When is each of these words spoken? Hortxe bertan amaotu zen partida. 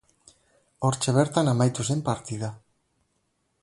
Hortxe 0.87 1.15
bertan 1.19 1.53
amaotu 1.53 1.87
zen 1.91 2.03
partida. 2.11 2.53